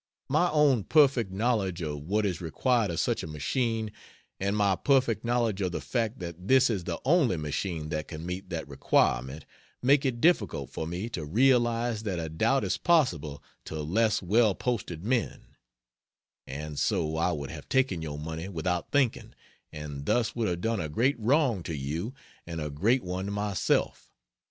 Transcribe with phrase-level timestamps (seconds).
[0.29, 3.91] My own perfect knowledge of what is required of such a machine,
[4.39, 8.25] and my perfect knowledge of the fact that this is the only machine that can
[8.25, 9.45] meet that requirement,
[9.79, 14.55] make it difficult for me to realize that a doubt is possible to less well
[14.55, 15.55] posted men;
[16.47, 19.35] and so I would have taken your money without thinking,
[19.71, 22.15] and thus would have done a great wrong to you
[22.47, 24.09] and a great one to myself.